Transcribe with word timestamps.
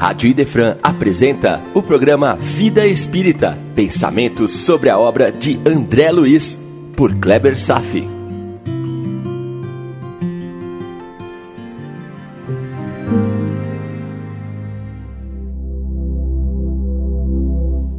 Rádio 0.00 0.30
Idefran 0.30 0.78
apresenta 0.82 1.60
o 1.74 1.82
programa 1.82 2.34
Vida 2.34 2.86
Espírita, 2.86 3.58
pensamentos 3.74 4.50
sobre 4.52 4.88
a 4.88 4.98
obra 4.98 5.30
de 5.30 5.60
André 5.62 6.10
Luiz, 6.10 6.58
por 6.96 7.14
Kleber 7.16 7.54
Safi. 7.54 8.08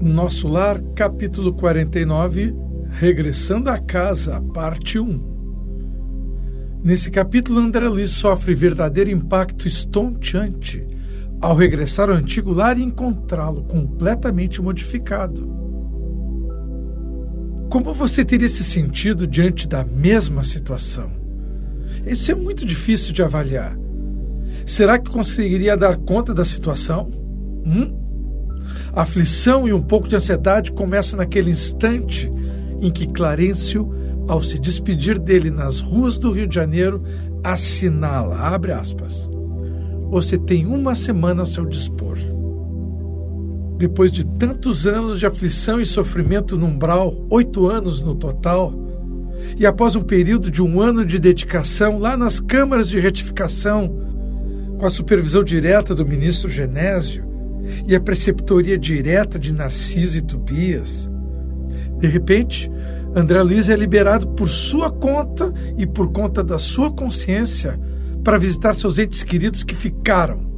Nosso 0.02 0.48
Lar, 0.48 0.82
capítulo 0.96 1.54
49, 1.54 2.56
Regressando 2.90 3.70
à 3.70 3.78
Casa, 3.78 4.42
parte 4.56 4.98
1. 4.98 6.82
Nesse 6.84 7.12
capítulo, 7.12 7.60
André 7.60 7.88
Luiz 7.88 8.10
sofre 8.10 8.56
verdadeiro 8.56 9.12
impacto 9.12 9.68
estonteante 9.68 11.00
ao 11.42 11.56
regressar 11.56 12.10
ao 12.10 12.16
antigo 12.16 12.54
lar 12.54 12.78
e 12.78 12.84
encontrá-lo 12.84 13.64
completamente 13.64 14.62
modificado. 14.62 15.50
Como 17.70 17.94
você 17.94 18.24
teria 18.24 18.50
se 18.50 18.64
sentido 18.64 19.26
diante 19.26 19.68
da 19.68 19.84
mesma 19.84 20.44
situação? 20.44 21.10
Isso 22.06 22.32
é 22.32 22.36
muito 22.36 22.66
difícil 22.66 23.14
de 23.14 23.24
avaliar. 23.24 23.78
Será 24.66 25.00
que 25.00 25.10
conseguiria 25.10 25.76
dar 25.76 25.98
conta 25.98 26.34
da 26.34 26.46
situação? 26.46 27.10
Hum? 27.66 27.98
A 28.94 29.02
aflição 29.02 29.68
e 29.68 29.74
um 29.74 29.82
pouco 29.82 30.08
de 30.08 30.16
ansiedade 30.16 30.72
começam 30.72 31.18
naquele 31.18 31.50
instante 31.50 32.32
em 32.82 32.92
que 32.92 33.08
Clarencio, 33.08 33.90
ao 34.28 34.44
se 34.44 34.60
despedir 34.60 35.18
dele 35.18 35.50
nas 35.50 35.80
ruas 35.80 36.20
do 36.20 36.32
Rio 36.32 36.48
de 36.48 36.56
Janeiro, 36.56 37.02
assinala, 37.44 38.38
abre 38.38 38.72
aspas, 38.72 39.30
você 40.12 40.38
tem 40.38 40.66
uma 40.66 40.94
semana 40.94 41.42
ao 41.42 41.46
seu 41.46 41.66
dispor. 41.66 42.18
Depois 43.78 44.12
de 44.12 44.26
tantos 44.26 44.86
anos 44.86 45.18
de 45.18 45.26
aflição 45.26 45.80
e 45.80 45.86
sofrimento 45.86 46.58
no 46.58 46.66
umbral, 46.66 47.26
oito 47.30 47.66
anos 47.68 48.02
no 48.02 48.14
total, 48.14 48.74
e 49.58 49.66
após 49.66 49.96
um 49.96 50.02
período 50.02 50.52
de 50.52 50.62
um 50.62 50.82
ano 50.82 51.06
de 51.06 51.18
dedicação 51.18 51.98
lá 51.98 52.18
nas 52.18 52.42
câmaras 52.42 52.90
de 52.90 53.00
retificação, 53.00 54.00
com 54.78 54.86
a 54.86 54.90
supervisão 54.90 55.46
direta 55.46 55.96
do 55.96 56.06
ministro 56.06 56.50
Genésio 56.50 57.24
e 57.88 57.96
a 57.96 58.00
preceptoria 58.02 58.78
direta 58.78 59.40
de 59.40 59.54
Narciso 59.54 60.18
e 60.18 60.22
Tobias, 60.22 61.10
de 62.00 62.08
repente, 62.08 62.70
André 63.16 63.42
Luiz 63.42 63.70
é 63.70 63.76
liberado 63.78 64.28
por 64.30 64.50
sua 64.50 64.92
conta 64.92 65.54
e 65.78 65.88
por 65.88 66.12
conta 66.12 66.44
da 66.44 66.58
sua 66.58 66.92
consciência 66.92 67.80
para 68.24 68.38
visitar 68.38 68.74
seus 68.76 69.00
entes 69.00 69.24
queridos 69.24 69.64
que 69.64 69.76
ficaram. 69.76 70.50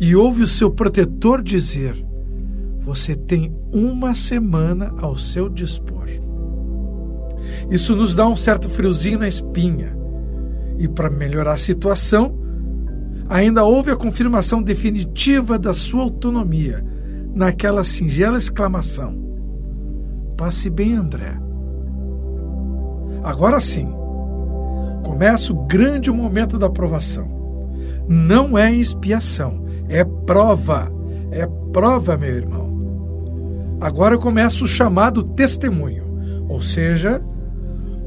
E 0.00 0.14
ouve 0.14 0.42
o 0.42 0.46
seu 0.46 0.70
protetor 0.70 1.42
dizer: 1.42 1.96
Você 2.80 3.14
tem 3.14 3.54
uma 3.72 4.14
semana 4.14 4.94
ao 4.98 5.16
seu 5.16 5.48
dispor. 5.48 5.98
Isso 7.70 7.94
nos 7.94 8.14
dá 8.14 8.26
um 8.26 8.36
certo 8.36 8.68
friozinho 8.68 9.18
na 9.18 9.28
espinha. 9.28 9.96
E 10.78 10.86
para 10.86 11.10
melhorar 11.10 11.54
a 11.54 11.58
situação, 11.58 12.38
ainda 13.28 13.64
houve 13.64 13.90
a 13.90 13.96
confirmação 13.96 14.62
definitiva 14.62 15.58
da 15.58 15.72
sua 15.72 16.02
autonomia 16.02 16.84
naquela 17.34 17.84
singela 17.84 18.38
exclamação: 18.38 19.16
Passe 20.36 20.70
bem, 20.70 20.94
André. 20.94 21.36
Agora 23.22 23.60
sim, 23.60 23.88
começa 25.08 25.54
o 25.54 25.64
grande 25.64 26.10
momento 26.10 26.58
da 26.58 26.66
aprovação. 26.66 27.26
Não 28.06 28.58
é 28.58 28.70
expiação, 28.70 29.64
é 29.88 30.04
prova. 30.04 30.92
É 31.30 31.48
prova, 31.72 32.16
meu 32.18 32.28
irmão. 32.28 33.78
Agora 33.80 34.18
começa 34.18 34.62
o 34.62 34.66
chamado 34.66 35.22
testemunho, 35.22 36.04
ou 36.46 36.60
seja, 36.60 37.22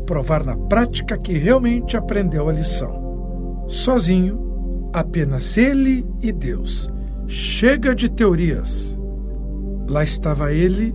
provar 0.05 0.43
na 0.43 0.55
prática 0.55 1.17
que 1.17 1.33
realmente 1.33 1.97
aprendeu 1.97 2.47
a 2.47 2.53
lição. 2.53 3.65
Sozinho, 3.67 4.89
apenas 4.93 5.57
ele 5.57 6.05
e 6.21 6.31
Deus. 6.31 6.87
Chega 7.25 7.95
de 7.95 8.09
teorias. 8.09 8.97
Lá 9.87 10.03
estava 10.03 10.53
ele, 10.53 10.93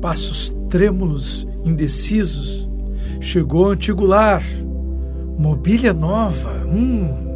passos 0.00 0.54
trêmulos, 0.70 1.48
indecisos. 1.64 2.70
Chegou 3.20 3.64
ao 3.64 3.70
antigo 3.72 4.04
lar, 4.04 4.42
Mobília 5.38 5.92
nova. 5.92 6.64
Hum. 6.66 7.26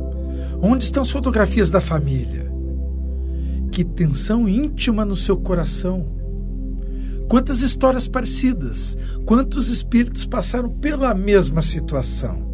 Onde 0.62 0.84
estão 0.84 1.02
as 1.02 1.10
fotografias 1.10 1.70
da 1.70 1.80
família? 1.80 2.50
Que 3.70 3.84
tensão 3.84 4.48
íntima 4.48 5.04
no 5.04 5.16
seu 5.16 5.36
coração. 5.36 6.06
Quantas 7.28 7.62
histórias 7.62 8.08
parecidas, 8.08 8.98
quantos 9.24 9.70
espíritos 9.70 10.26
passaram 10.26 10.68
pela 10.68 11.14
mesma 11.14 11.62
situação. 11.62 12.50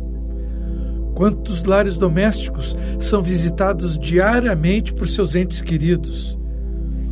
Quantos 1.15 1.65
lares 1.65 1.97
domésticos 1.97 2.77
são 3.01 3.23
visitados 3.23 3.99
diariamente 3.99 4.93
por 4.93 5.09
seus 5.09 5.34
entes 5.34 5.63
queridos, 5.63 6.39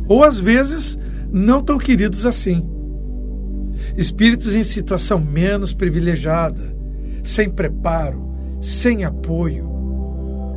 ou 0.07 0.23
às 0.23 0.37
vezes 0.37 0.95
não 1.31 1.63
tão 1.63 1.79
queridos 1.79 2.23
assim. 2.23 2.69
Espíritos 3.97 4.53
em 4.53 4.63
situação 4.63 5.19
menos 5.19 5.73
privilegiada, 5.73 6.74
sem 7.25 7.49
preparo, 7.49 8.23
sem 8.61 9.03
apoio, 9.03 9.65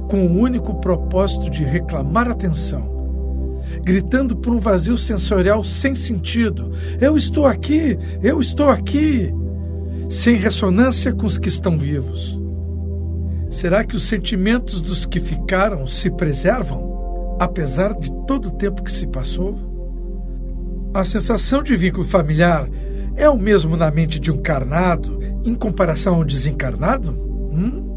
com 0.09 0.27
o 0.27 0.39
único 0.39 0.75
propósito 0.81 1.51
de 1.51 1.65
reclamar 1.65 2.29
atenção, 2.29 3.65
gritando 3.83 4.37
por 4.37 4.53
um 4.53 4.61
vazio 4.61 4.97
sensorial 4.97 5.65
sem 5.65 5.95
sentido: 5.95 6.73
Eu 7.01 7.17
estou 7.17 7.47
aqui, 7.47 7.99
eu 8.23 8.41
estou 8.41 8.69
aqui, 8.69 9.33
sem 10.09 10.37
ressonância 10.37 11.13
com 11.13 11.27
os 11.27 11.39
que 11.39 11.49
estão 11.49 11.77
vivos. 11.79 12.39
Será 13.51 13.83
que 13.83 13.97
os 13.97 14.07
sentimentos 14.07 14.83
dos 14.83 15.07
que 15.07 15.21
ficaram 15.21 15.87
se 15.87 16.11
preservam, 16.11 17.37
apesar 17.41 17.95
de 17.95 18.13
todo 18.27 18.49
o 18.49 18.53
tempo 18.53 18.83
que 18.83 18.93
se 18.93 19.07
passou? 19.07 19.59
A 20.93 21.03
sensação 21.03 21.63
de 21.63 21.75
vínculo 21.77 22.07
familiar 22.07 22.69
é 23.17 23.29
o 23.29 23.39
mesmo 23.39 23.77
na 23.77 23.91
mente 23.91 24.19
de 24.19 24.31
um 24.31 24.37
carnado 24.37 25.18
em 25.49 25.55
comparação 25.55 26.15
a 26.15 26.19
um 26.19 26.25
desencarnado? 26.25 27.11
Hum? 27.11 27.89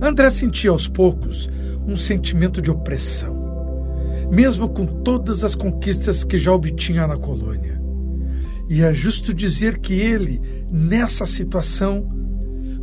André 0.00 0.30
sentia 0.30 0.70
aos 0.70 0.86
poucos 0.86 1.50
um 1.86 1.96
sentimento 1.96 2.60
de 2.60 2.70
opressão, 2.70 4.28
mesmo 4.30 4.68
com 4.68 4.86
todas 4.86 5.44
as 5.44 5.54
conquistas 5.54 6.24
que 6.24 6.38
já 6.38 6.52
obtinha 6.52 7.06
na 7.06 7.16
colônia. 7.16 7.80
E 8.68 8.82
é 8.82 8.92
justo 8.92 9.32
dizer 9.32 9.78
que 9.78 9.94
ele, 9.94 10.40
nessa 10.70 11.24
situação, 11.24 12.06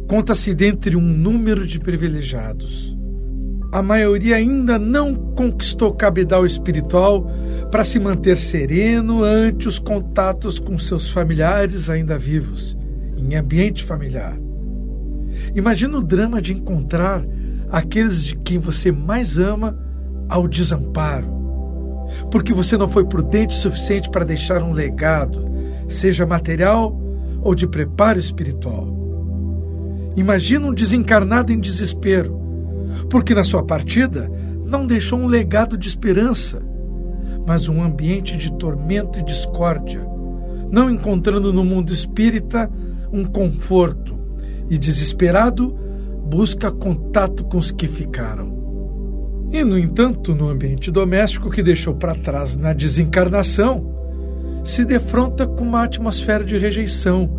conta-se 0.07 0.53
dentre 0.53 0.95
um 0.95 1.01
número 1.01 1.67
de 1.67 1.79
privilegiados. 1.79 2.97
A 3.71 3.81
maioria 3.81 4.35
ainda 4.35 4.77
não 4.77 5.15
conquistou 5.15 5.93
cabedal 5.93 6.45
espiritual 6.45 7.27
para 7.71 7.83
se 7.83 7.99
manter 7.99 8.37
sereno 8.37 9.23
ante 9.23 9.67
os 9.67 9.79
contatos 9.79 10.59
com 10.59 10.77
seus 10.77 11.09
familiares 11.09 11.89
ainda 11.89 12.17
vivos, 12.17 12.77
em 13.23 13.35
ambiente 13.35 13.83
familiar. 13.83 14.37
Imagina 15.55 15.97
o 15.97 16.03
drama 16.03 16.41
de 16.41 16.53
encontrar 16.53 17.25
aqueles 17.71 18.23
de 18.23 18.35
quem 18.37 18.59
você 18.59 18.91
mais 18.91 19.37
ama 19.37 19.77
ao 20.29 20.47
desamparo, 20.47 21.27
porque 22.29 22.53
você 22.53 22.77
não 22.77 22.87
foi 22.87 23.05
prudente 23.05 23.55
o 23.55 23.59
suficiente 23.59 24.09
para 24.09 24.25
deixar 24.25 24.61
um 24.61 24.73
legado, 24.73 25.47
seja 25.87 26.25
material 26.25 26.99
ou 27.41 27.55
de 27.55 27.67
preparo 27.67 28.19
espiritual. 28.19 28.87
Imagina 30.15 30.67
um 30.67 30.73
desencarnado 30.73 31.51
em 31.51 31.59
desespero, 31.59 32.39
porque 33.09 33.33
na 33.33 33.43
sua 33.43 33.63
partida 33.63 34.31
não 34.65 34.85
deixou 34.85 35.19
um 35.19 35.27
legado 35.27 35.77
de 35.77 35.87
esperança, 35.87 36.61
mas 37.45 37.67
um 37.67 37.81
ambiente 37.81 38.37
de 38.37 38.51
tormento 38.53 39.19
e 39.19 39.23
discórdia, 39.23 40.07
não 40.71 40.89
encontrando 40.89 41.51
no 41.51 41.63
mundo 41.63 41.91
espírita 41.91 42.69
um 43.13 43.23
conforto, 43.23 44.13
e, 44.69 44.77
desesperado, 44.77 45.77
busca 46.25 46.71
contato 46.71 47.43
com 47.43 47.57
os 47.57 47.71
que 47.71 47.87
ficaram. 47.87 48.51
E, 49.51 49.63
no 49.63 49.77
entanto, 49.77 50.33
no 50.33 50.49
ambiente 50.49 50.89
doméstico 50.89 51.51
que 51.51 51.61
deixou 51.61 51.93
para 51.93 52.15
trás 52.15 52.57
na 52.57 52.73
desencarnação, 52.73 53.93
se 54.63 54.83
defronta 54.83 55.45
com 55.45 55.63
uma 55.63 55.83
atmosfera 55.83 56.43
de 56.43 56.57
rejeição 56.57 57.29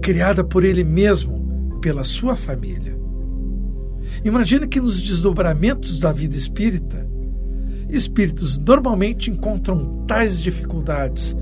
criada 0.00 0.42
por 0.42 0.64
ele 0.64 0.82
mesmo, 0.82 1.78
pela 1.80 2.02
sua 2.02 2.34
família. 2.34 2.96
Imagina 4.24 4.66
que 4.66 4.80
nos 4.80 5.00
desdobramentos 5.00 6.00
da 6.00 6.10
vida 6.10 6.36
espírita, 6.36 7.06
espíritos 7.88 8.58
normalmente 8.58 9.30
encontram 9.30 10.04
tais 10.06 10.40
dificuldades, 10.40 11.36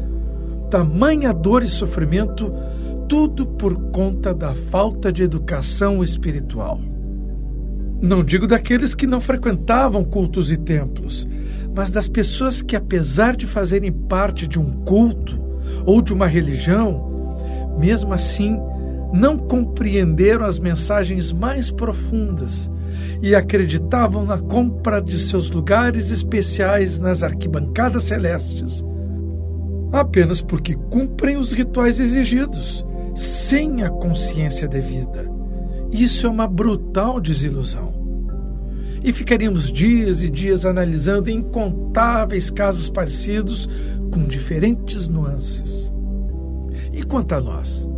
tamanha 0.70 1.32
dor 1.32 1.62
e 1.62 1.68
sofrimento 1.68 2.52
tudo 3.10 3.44
por 3.44 3.74
conta 3.90 4.32
da 4.32 4.54
falta 4.54 5.12
de 5.12 5.24
educação 5.24 6.00
espiritual. 6.00 6.80
Não 8.00 8.22
digo 8.22 8.46
daqueles 8.46 8.94
que 8.94 9.04
não 9.04 9.20
frequentavam 9.20 10.04
cultos 10.04 10.52
e 10.52 10.56
templos, 10.56 11.26
mas 11.74 11.90
das 11.90 12.08
pessoas 12.08 12.62
que, 12.62 12.76
apesar 12.76 13.36
de 13.36 13.48
fazerem 13.48 13.90
parte 13.90 14.46
de 14.46 14.60
um 14.60 14.70
culto 14.84 15.36
ou 15.84 16.00
de 16.00 16.12
uma 16.12 16.28
religião, 16.28 17.74
mesmo 17.80 18.14
assim 18.14 18.56
não 19.12 19.36
compreenderam 19.36 20.46
as 20.46 20.60
mensagens 20.60 21.32
mais 21.32 21.68
profundas 21.68 22.70
e 23.20 23.34
acreditavam 23.34 24.24
na 24.24 24.38
compra 24.38 25.02
de 25.02 25.18
seus 25.18 25.50
lugares 25.50 26.12
especiais 26.12 27.00
nas 27.00 27.24
arquibancadas 27.24 28.04
celestes, 28.04 28.84
apenas 29.90 30.40
porque 30.40 30.76
cumprem 30.76 31.36
os 31.36 31.50
rituais 31.50 31.98
exigidos, 31.98 32.88
sem 33.14 33.82
a 33.82 33.90
consciência 33.90 34.68
devida. 34.68 35.28
Isso 35.90 36.26
é 36.26 36.30
uma 36.30 36.46
brutal 36.46 37.20
desilusão. 37.20 37.92
E 39.02 39.12
ficaríamos 39.12 39.72
dias 39.72 40.22
e 40.22 40.28
dias 40.28 40.66
analisando 40.66 41.30
incontáveis 41.30 42.50
casos 42.50 42.90
parecidos 42.90 43.68
com 44.12 44.26
diferentes 44.26 45.08
nuances. 45.08 45.92
E 46.92 47.02
quanto 47.02 47.34
a 47.34 47.40
nós? 47.40 47.88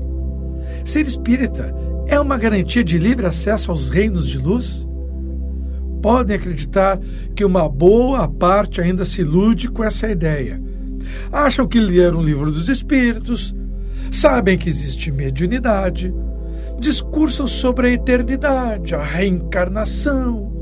Ser 0.85 1.07
espírita 1.07 1.75
é 2.07 2.19
uma 2.21 2.39
garantia 2.39 2.85
de 2.85 2.99
livre 2.99 3.27
acesso 3.27 3.71
aos 3.71 3.89
reinos 3.89 4.29
de 4.29 4.39
luz? 4.39 4.87
Podem 6.01 6.37
acreditar 6.37 7.01
que 7.35 7.45
uma 7.45 7.69
boa 7.69 8.29
parte 8.29 8.81
ainda 8.81 9.05
se 9.05 9.21
ilude 9.21 9.69
com 9.69 9.85
essa 9.85 10.09
ideia. 10.09 10.61
Acham 11.31 11.67
que 11.67 11.81
leram 11.81 12.19
o 12.19 12.25
livro 12.25 12.51
dos 12.51 12.69
espíritos, 12.69 13.55
sabem 14.13 14.59
que 14.59 14.69
existe 14.69 15.11
mediunidade, 15.11 16.15
discursam 16.79 17.49
sobre 17.49 17.89
a 17.89 17.91
eternidade, 17.93 18.95
a 18.95 19.03
reencarnação, 19.03 20.53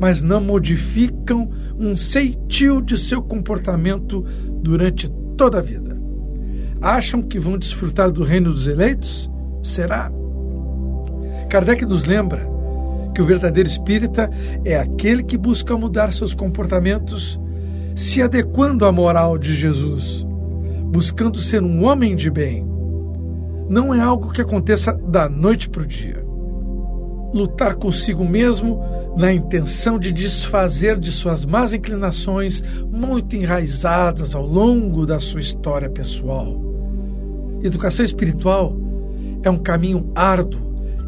mas 0.00 0.22
não 0.22 0.40
modificam 0.40 1.50
um 1.78 1.94
ceitil 1.94 2.80
de 2.80 2.96
seu 2.96 3.22
comportamento 3.22 4.24
durante 4.62 5.08
toda 5.36 5.58
a 5.58 5.62
vida. 5.62 6.00
Acham 6.80 7.22
que 7.22 7.38
vão 7.38 7.58
desfrutar 7.58 8.10
do 8.10 8.24
reino 8.24 8.50
dos 8.50 8.66
eleitos? 8.66 9.30
Será? 9.62 10.10
Kardec 11.50 11.84
nos 11.84 12.04
lembra 12.06 12.48
que 13.14 13.20
o 13.20 13.26
verdadeiro 13.26 13.68
espírita 13.68 14.30
é 14.64 14.78
aquele 14.78 15.22
que 15.22 15.36
busca 15.36 15.76
mudar 15.76 16.12
seus 16.12 16.32
comportamentos, 16.32 17.38
se 17.94 18.22
adequando 18.22 18.86
à 18.86 18.92
moral 18.92 19.36
de 19.36 19.54
Jesus, 19.54 20.24
buscando 20.90 21.38
ser 21.38 21.62
um 21.62 21.84
homem 21.84 22.16
de 22.16 22.28
bem. 22.30 22.66
Não 23.68 23.94
é 23.94 24.00
algo 24.00 24.32
que 24.32 24.42
aconteça 24.42 24.92
da 24.92 25.28
noite 25.28 25.70
para 25.70 25.82
o 25.82 25.86
dia. 25.86 26.24
Lutar 27.32 27.76
consigo 27.76 28.24
mesmo 28.24 28.82
na 29.16 29.32
intenção 29.32 30.00
de 30.00 30.10
desfazer 30.12 30.98
de 30.98 31.12
suas 31.12 31.44
más 31.44 31.72
inclinações 31.72 32.62
muito 32.90 33.36
enraizadas 33.36 34.34
ao 34.34 34.44
longo 34.44 35.06
da 35.06 35.20
sua 35.20 35.38
história 35.38 35.88
pessoal. 35.88 36.60
Educação 37.62 38.04
espiritual 38.04 38.76
é 39.44 39.50
um 39.50 39.58
caminho 39.58 40.10
árduo, 40.14 40.60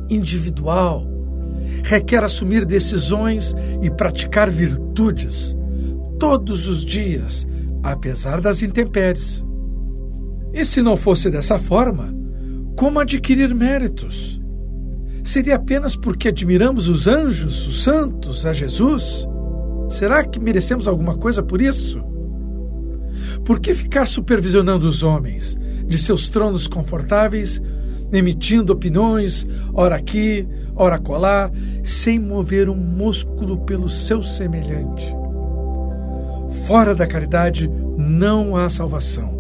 individual, 0.08 1.05
requer 1.82 2.23
assumir 2.23 2.64
decisões 2.64 3.52
e 3.81 3.90
praticar 3.90 4.49
virtudes 4.49 5.56
todos 6.20 6.69
os 6.69 6.84
dias, 6.84 7.44
apesar 7.82 8.40
das 8.40 8.62
intempéries. 8.62 9.44
E 10.53 10.65
se 10.65 10.83
não 10.83 10.97
fosse 10.97 11.31
dessa 11.31 11.59
forma, 11.59 12.15
como 12.77 13.01
adquirir 13.01 13.55
méritos? 13.55 14.41
Seria 15.25 15.57
apenas 15.57 15.95
porque 15.97 16.29
admiramos 16.29 16.89
os 16.89 17.07
anjos, 17.07 17.67
os 17.67 17.83
santos, 17.83 18.45
a 18.45 18.53
Jesus? 18.53 19.27
Será 19.89 20.25
que 20.25 20.41
merecemos 20.41 20.89
alguma 20.89 21.17
coisa 21.17 21.43
por 21.43 21.61
isso? 21.61 22.03
Por 23.45 23.61
que 23.61 23.75
ficar 23.75 24.07
supervisionando 24.07 24.87
os 24.87 25.03
homens 25.03 25.57
de 25.87 25.99
seus 25.99 26.29
tronos 26.29 26.67
confortáveis 26.67 27.61
emitindo 28.13 28.73
opiniões, 28.73 29.47
ora 29.73 29.97
aqui, 29.97 30.47
ora 30.77 30.99
colar, 30.99 31.51
sem 31.83 32.19
mover 32.19 32.69
um 32.69 32.77
músculo 32.77 33.59
pelo 33.65 33.89
seu 33.89 34.23
semelhante. 34.23 35.07
Fora 36.67 36.95
da 36.95 37.07
caridade 37.07 37.71
não 37.97 38.55
há 38.55 38.69
salvação, 38.69 39.31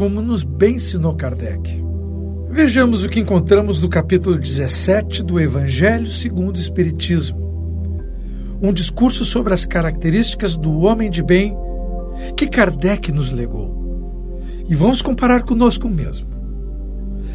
como 0.00 0.22
nos 0.22 0.42
bem 0.42 0.76
ensinou 0.76 1.14
Kardec. 1.14 1.84
Vejamos 2.48 3.04
o 3.04 3.08
que 3.10 3.20
encontramos 3.20 3.82
no 3.82 3.88
capítulo 3.90 4.38
17 4.38 5.22
do 5.22 5.38
Evangelho 5.38 6.10
segundo 6.10 6.56
o 6.56 6.58
Espiritismo. 6.58 7.38
Um 8.62 8.72
discurso 8.72 9.26
sobre 9.26 9.52
as 9.52 9.66
características 9.66 10.56
do 10.56 10.80
homem 10.80 11.10
de 11.10 11.22
bem 11.22 11.54
que 12.34 12.46
Kardec 12.46 13.12
nos 13.12 13.30
legou. 13.30 14.40
E 14.66 14.74
vamos 14.74 15.02
comparar 15.02 15.42
conosco 15.42 15.86
mesmo. 15.86 16.28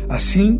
Assim, 0.09 0.59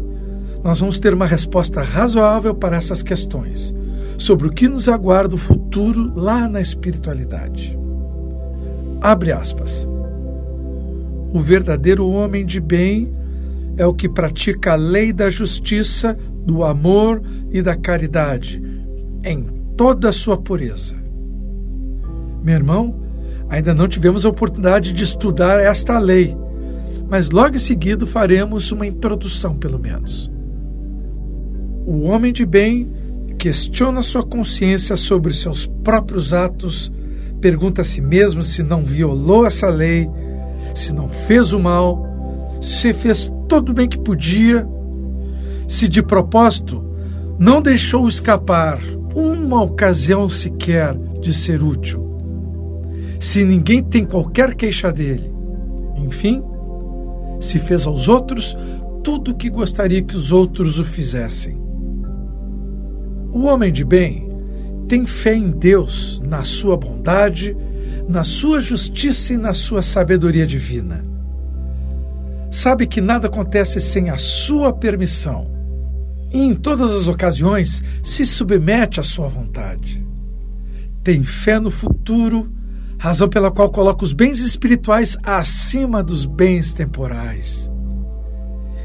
nós 0.63 0.79
vamos 0.79 0.99
ter 0.99 1.11
uma 1.11 1.25
resposta 1.25 1.81
razoável 1.81 2.53
para 2.53 2.77
essas 2.77 3.01
questões, 3.01 3.73
sobre 4.15 4.45
o 4.45 4.51
que 4.51 4.67
nos 4.67 4.87
aguarda 4.87 5.33
o 5.33 5.39
futuro 5.39 6.13
lá 6.15 6.47
na 6.47 6.61
espiritualidade. 6.61 7.75
Abre 9.01 9.31
aspas. 9.31 9.87
O 11.35 11.39
verdadeiro 11.41 12.07
homem 12.07 12.45
de 12.45 12.61
bem 12.61 13.11
é 13.75 13.85
o 13.85 13.93
que 13.93 14.07
pratica 14.07 14.71
a 14.71 14.75
lei 14.75 15.11
da 15.11 15.29
justiça, 15.29 16.17
do 16.45 16.63
amor 16.63 17.21
e 17.51 17.61
da 17.61 17.75
caridade, 17.75 18.63
em 19.21 19.43
toda 19.75 20.07
a 20.07 20.13
sua 20.13 20.37
pureza. 20.37 20.95
Meu 22.41 22.55
irmão, 22.55 22.95
ainda 23.49 23.73
não 23.73 23.85
tivemos 23.85 24.25
a 24.25 24.29
oportunidade 24.29 24.93
de 24.93 25.03
estudar 25.03 25.59
esta 25.59 25.99
lei, 25.99 26.33
mas 27.09 27.29
logo 27.29 27.57
em 27.57 27.59
seguida 27.59 28.05
faremos 28.05 28.71
uma 28.71 28.87
introdução, 28.87 29.57
pelo 29.57 29.77
menos. 29.77 30.31
O 31.85 32.03
homem 32.03 32.31
de 32.31 32.45
bem 32.45 32.89
questiona 33.37 34.01
sua 34.01 34.25
consciência 34.25 34.95
sobre 34.95 35.33
seus 35.33 35.67
próprios 35.83 36.31
atos, 36.31 36.89
pergunta 37.41 37.81
a 37.81 37.83
si 37.83 37.99
mesmo 37.99 38.41
se 38.41 38.63
não 38.63 38.85
violou 38.85 39.45
essa 39.45 39.67
lei, 39.67 40.09
se 40.75 40.93
não 40.93 41.07
fez 41.07 41.53
o 41.53 41.59
mal, 41.59 42.05
se 42.61 42.93
fez 42.93 43.31
todo 43.47 43.69
o 43.69 43.73
bem 43.73 43.87
que 43.87 43.97
podia, 43.97 44.67
se 45.67 45.87
de 45.87 46.03
propósito 46.03 46.85
não 47.39 47.61
deixou 47.61 48.07
escapar 48.07 48.79
uma 49.15 49.61
ocasião 49.61 50.29
sequer 50.29 50.95
de 51.21 51.33
ser 51.33 51.63
útil, 51.63 52.17
se 53.19 53.43
ninguém 53.45 53.81
tem 53.81 54.03
qualquer 54.03 54.53
queixa 54.53 54.91
dele. 54.91 55.33
Enfim, 55.95 56.43
se 57.39 57.57
fez 57.57 57.87
aos 57.87 58.07
outros 58.07 58.57
tudo 59.01 59.31
o 59.31 59.35
que 59.35 59.49
gostaria 59.49 60.01
que 60.01 60.15
os 60.15 60.31
outros 60.31 60.77
o 60.77 60.83
fizessem. 60.83 61.57
O 63.31 63.43
homem 63.43 63.71
de 63.71 63.85
bem 63.85 64.29
tem 64.87 65.05
fé 65.05 65.33
em 65.33 65.51
Deus, 65.51 66.21
na 66.25 66.43
sua 66.43 66.75
bondade, 66.77 67.55
na 68.07 68.23
sua 68.23 68.59
justiça 68.59 69.33
e 69.33 69.37
na 69.37 69.53
sua 69.53 69.81
sabedoria 69.81 70.45
divina. 70.45 71.05
Sabe 72.51 72.87
que 72.87 73.01
nada 73.01 73.27
acontece 73.27 73.79
sem 73.79 74.09
a 74.09 74.17
sua 74.17 74.71
permissão 74.71 75.51
e 76.31 76.37
em 76.37 76.53
todas 76.53 76.91
as 76.91 77.07
ocasiões 77.07 77.83
se 78.03 78.25
submete 78.25 78.99
à 78.99 79.03
sua 79.03 79.27
vontade. 79.27 80.05
Tem 81.03 81.23
fé 81.23 81.59
no 81.59 81.69
futuro, 81.71 82.51
razão 82.97 83.27
pela 83.27 83.51
qual 83.51 83.69
coloca 83.69 84.03
os 84.03 84.13
bens 84.13 84.39
espirituais 84.39 85.17
acima 85.23 86.03
dos 86.03 86.25
bens 86.25 86.73
temporais. 86.73 87.69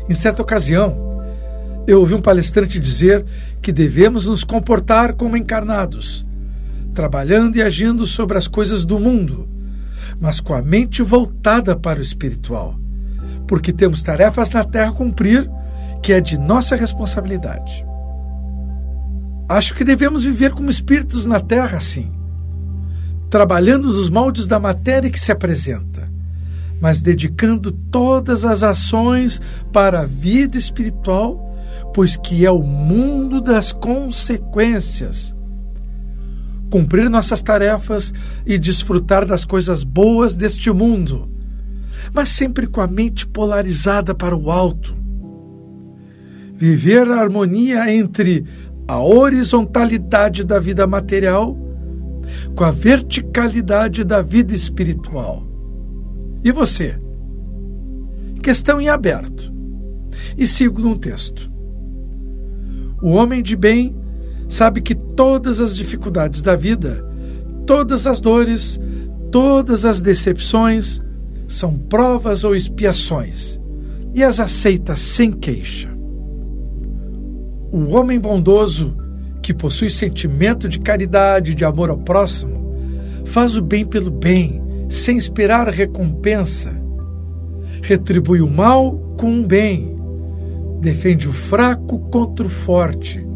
Em 0.09 0.15
certa 0.15 0.43
ocasião, 0.43 1.23
eu 1.87 2.01
ouvi 2.01 2.15
um 2.15 2.21
palestrante 2.21 2.79
dizer 2.79 3.25
que 3.63 3.73
devemos 3.73 4.27
nos 4.27 4.45
comportar 4.45 5.15
como 5.15 5.37
encarnados, 5.37 6.27
trabalhando 6.95 7.57
e 7.57 7.63
agindo 7.63 8.07
sobre 8.07 8.37
as 8.37 8.47
coisas 8.47 8.85
do 8.85 8.99
mundo, 8.99 9.49
mas 10.21 10.41
com 10.41 10.55
a 10.55 10.63
mente 10.63 11.03
voltada 11.03 11.77
para 11.77 11.99
o 11.99 12.03
espiritual, 12.03 12.79
porque 13.47 13.73
temos 13.73 14.03
tarefas 14.03 14.51
na 14.51 14.65
terra 14.65 14.91
a 14.91 14.95
cumprir 14.95 15.51
que 16.03 16.13
é 16.13 16.21
de 16.21 16.39
nossa 16.39 16.77
responsabilidade. 16.77 17.85
Acho 19.49 19.75
que 19.75 19.85
devemos 19.85 20.23
viver 20.23 20.53
como 20.53 20.71
espíritos 20.71 21.27
na 21.27 21.41
terra 21.41 21.79
assim, 21.79 22.13
trabalhando 23.29 23.89
nos 23.89 24.09
moldes 24.09 24.47
da 24.47 24.59
matéria 24.59 25.11
que 25.11 25.21
se 25.21 25.33
apresenta, 25.33 26.11
mas 26.81 27.03
dedicando 27.03 27.71
todas 27.71 28.45
as 28.45 28.63
ações 28.63 29.41
para 29.73 30.01
a 30.01 30.05
vida 30.05 30.57
espiritual 30.57 31.51
pois 31.93 32.17
que 32.17 32.45
é 32.45 32.51
o 32.51 32.63
mundo 32.63 33.41
das 33.41 33.73
consequências. 33.73 35.35
Cumprir 36.71 37.11
nossas 37.11 37.43
tarefas 37.43 38.15
e 38.47 38.57
desfrutar 38.57 39.27
das 39.27 39.45
coisas 39.45 39.83
boas 39.83 40.37
deste 40.37 40.71
mundo, 40.71 41.29
mas 42.15 42.29
sempre 42.29 42.67
com 42.67 42.81
a 42.81 42.87
mente 42.87 43.27
polarizada 43.27 44.15
para 44.15 44.37
o 44.37 44.51
alto. 44.51 44.95
Viver 46.55 47.11
a 47.11 47.21
harmonia 47.21 47.93
entre 47.93 48.47
a 48.87 49.01
horizontalidade 49.03 50.45
da 50.45 50.59
vida 50.59 50.87
material, 50.87 51.57
com 52.55 52.65
a 52.65 52.71
verticalidade 52.71 54.05
da 54.05 54.23
vida 54.23 54.55
espiritual. 54.55 55.45
E 56.45 56.53
você? 56.53 56.99
Questão 58.43 58.81
em 58.81 58.89
aberto. 58.89 59.53
E 60.37 60.47
sigo 60.47 60.81
num 60.81 60.97
texto. 60.97 61.51
O 63.03 63.11
homem 63.11 63.43
de 63.43 63.57
bem 63.57 63.95
sabe 64.51 64.83
que 64.83 64.97
todas 64.97 65.61
as 65.61 65.77
dificuldades 65.77 66.43
da 66.43 66.57
vida, 66.57 67.07
todas 67.65 68.07
as 68.07 68.21
dores, 68.21 68.79
todas 69.31 69.85
as 69.85 70.03
decepções 70.03 71.01
são 71.47 71.79
provas 71.79 72.43
ou 72.43 72.55
expiações 72.55 73.59
e 74.13 74.25
as 74.25 74.41
aceita 74.41 74.97
sem 74.97 75.31
queixa. 75.31 75.89
O 77.73 77.95
homem 77.97 78.19
bondoso, 78.19 78.97
que 79.41 79.55
possui 79.55 79.89
sentimento 79.89 80.69
de 80.69 80.81
caridade 80.81 81.53
e 81.53 81.55
de 81.55 81.65
amor 81.65 81.89
ao 81.89 81.99
próximo, 81.99 82.75
faz 83.25 83.57
o 83.57 83.63
bem 83.63 83.85
pelo 83.85 84.11
bem, 84.11 84.61
sem 84.89 85.17
esperar 85.17 85.69
recompensa. 85.69 86.73
Retribui 87.83 88.41
o 88.41 88.51
mal 88.51 88.99
com 89.17 89.41
o 89.41 89.47
bem, 89.47 89.95
defende 90.81 91.29
o 91.29 91.33
fraco 91.33 92.01
contra 92.11 92.45
o 92.45 92.51
forte 92.51 93.30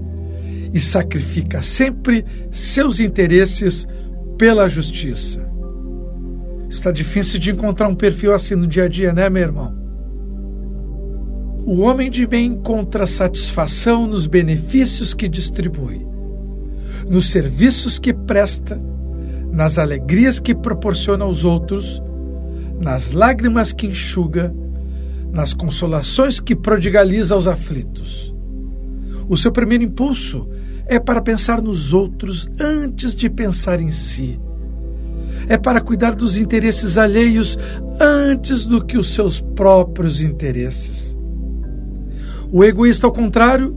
e 0.75 0.81
sacrifica 0.81 1.62
sempre 1.62 2.25
seus 2.50 2.99
interesses 2.99 3.87
pela 4.37 4.69
justiça. 4.69 5.49
Está 6.69 6.90
difícil 6.90 7.38
de 7.38 7.52
encontrar 7.52 7.87
um 7.87 7.95
perfil 7.95 8.35
assim 8.35 8.57
no 8.57 8.66
dia 8.66 8.85
a 8.85 8.88
dia, 8.88 9.12
né, 9.12 9.31
meu 9.31 9.43
irmão? 9.43 9.73
O 11.64 11.83
homem 11.83 12.11
de 12.11 12.26
bem 12.26 12.47
encontra 12.47 13.07
satisfação 13.07 14.09
nos 14.09 14.26
benefícios 14.26 15.14
que 15.14 15.28
distribui, 15.28 16.04
nos 17.09 17.31
serviços 17.31 17.97
que 17.97 18.12
presta, 18.12 18.78
nas 19.52 19.78
alegrias 19.78 20.40
que 20.40 20.57
proporciona 20.57 21.25
aos 21.25 21.45
outros, 21.45 22.02
nas 22.83 23.12
lágrimas 23.12 23.73
que 23.73 23.87
enxuga, 23.87 24.52
nas 25.33 25.54
consolações 25.54 26.40
que 26.40 26.57
prodigaliza 26.57 27.35
aos 27.35 27.47
aflitos. 27.47 28.35
O 29.28 29.37
seu 29.37 29.52
primeiro 29.52 29.85
impulso 29.85 30.49
é 30.87 30.99
para 30.99 31.23
pensar 31.23 31.62
nos 31.62 31.93
outros 31.93 32.49
antes 32.61 33.14
de 33.14 33.29
pensar 33.31 33.81
em 33.81 33.91
si. 33.91 34.38
É 35.49 35.57
para 35.57 35.81
cuidar 35.81 36.14
dos 36.14 36.37
interesses 36.37 36.97
alheios 36.97 37.59
antes 38.00 38.67
do 38.67 38.85
que 38.85 38.97
os 38.97 39.14
seus 39.14 39.41
próprios 39.41 40.21
interesses. 40.21 41.14
O 42.50 42.64
egoísta, 42.64 43.07
ao 43.07 43.12
contrário, 43.12 43.76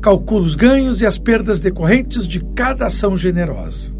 calcula 0.00 0.44
os 0.44 0.54
ganhos 0.54 1.00
e 1.00 1.06
as 1.06 1.16
perdas 1.16 1.60
decorrentes 1.60 2.26
de 2.26 2.40
cada 2.54 2.86
ação 2.86 3.16
generosa. 3.16 3.92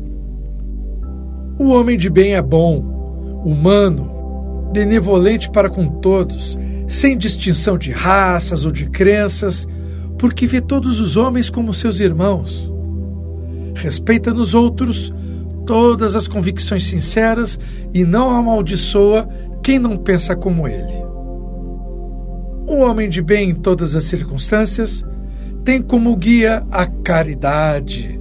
O 1.58 1.68
homem 1.68 1.96
de 1.96 2.10
bem 2.10 2.34
é 2.34 2.42
bom, 2.42 3.42
humano, 3.44 4.70
benevolente 4.72 5.48
para 5.50 5.70
com 5.70 5.86
todos, 5.86 6.58
sem 6.88 7.16
distinção 7.16 7.78
de 7.78 7.92
raças 7.92 8.64
ou 8.64 8.72
de 8.72 8.90
crenças, 8.90 9.66
porque 10.24 10.46
vê 10.46 10.58
todos 10.58 11.00
os 11.00 11.18
homens 11.18 11.50
como 11.50 11.74
seus 11.74 12.00
irmãos. 12.00 12.72
Respeita 13.74 14.32
nos 14.32 14.54
outros 14.54 15.12
todas 15.66 16.16
as 16.16 16.26
convicções 16.26 16.84
sinceras 16.84 17.60
e 17.92 18.04
não 18.04 18.30
amaldiçoa 18.30 19.28
quem 19.62 19.78
não 19.78 19.98
pensa 19.98 20.34
como 20.34 20.66
ele. 20.66 20.94
O 22.66 22.76
homem 22.76 23.10
de 23.10 23.20
bem 23.20 23.50
em 23.50 23.54
todas 23.54 23.94
as 23.94 24.04
circunstâncias 24.04 25.04
tem 25.62 25.82
como 25.82 26.16
guia 26.16 26.66
a 26.70 26.86
caridade. 26.86 28.18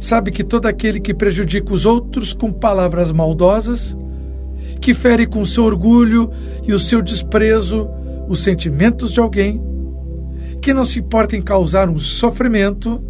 Sabe 0.00 0.32
que 0.32 0.42
todo 0.42 0.66
aquele 0.66 0.98
que 0.98 1.14
prejudica 1.14 1.72
os 1.72 1.86
outros 1.86 2.32
com 2.32 2.52
palavras 2.52 3.12
maldosas, 3.12 3.96
que 4.80 4.92
fere 4.92 5.24
com 5.24 5.44
seu 5.44 5.62
orgulho 5.66 6.32
e 6.64 6.72
o 6.72 6.80
seu 6.80 7.00
desprezo 7.00 7.88
os 8.28 8.42
sentimentos 8.42 9.12
de 9.12 9.20
alguém, 9.20 9.75
que 10.60 10.72
não 10.72 10.84
se 10.84 11.00
importa 11.00 11.36
em 11.36 11.42
causar 11.42 11.88
um 11.88 11.98
sofrimento, 11.98 13.02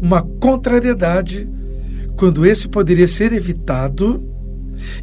uma 0.00 0.22
contrariedade, 0.22 1.48
quando 2.16 2.44
esse 2.44 2.68
poderia 2.68 3.08
ser 3.08 3.32
evitado, 3.32 4.22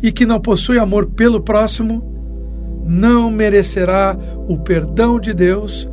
e 0.01 0.11
que 0.11 0.25
não 0.25 0.39
possui 0.39 0.79
amor 0.79 1.07
pelo 1.07 1.41
próximo, 1.41 2.03
não 2.85 3.29
merecerá 3.29 4.17
o 4.47 4.57
perdão 4.57 5.19
de 5.19 5.33
Deus 5.33 5.87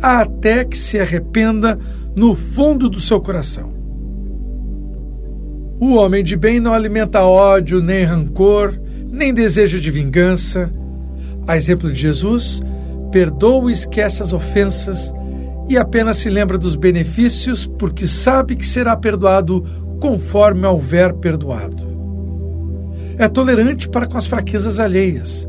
até 0.00 0.64
que 0.64 0.76
se 0.76 0.98
arrependa 0.98 1.78
no 2.14 2.34
fundo 2.34 2.88
do 2.88 3.00
seu 3.00 3.20
coração. 3.20 3.74
O 5.78 5.94
homem 5.94 6.24
de 6.24 6.36
bem 6.36 6.60
não 6.60 6.72
alimenta 6.72 7.22
ódio, 7.22 7.82
nem 7.82 8.04
rancor, 8.04 8.78
nem 9.10 9.34
desejo 9.34 9.80
de 9.80 9.90
vingança. 9.90 10.72
A 11.46 11.56
exemplo 11.56 11.92
de 11.92 12.00
Jesus, 12.00 12.62
perdoa 13.10 13.70
e 13.70 13.74
esquece 13.74 14.22
as 14.22 14.32
ofensas 14.32 15.12
e 15.68 15.76
apenas 15.76 16.18
se 16.18 16.30
lembra 16.30 16.56
dos 16.56 16.76
benefícios 16.76 17.66
porque 17.66 18.06
sabe 18.06 18.56
que 18.56 18.66
será 18.66 18.96
perdoado 18.96 19.64
conforme 20.00 20.66
houver 20.66 21.12
perdoado. 21.14 21.84
É 23.18 23.28
tolerante 23.28 23.88
para 23.88 24.06
com 24.06 24.16
as 24.16 24.26
fraquezas 24.26 24.78
alheias 24.78 25.48